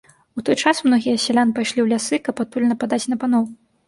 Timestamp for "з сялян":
1.19-1.51